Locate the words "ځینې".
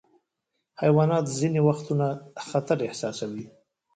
1.39-1.59